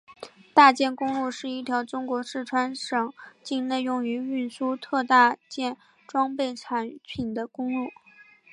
[0.55, 3.13] 大件公路是一条中国四川省
[3.43, 5.77] 境内用于运输特大件
[6.07, 7.91] 装备产品的公路。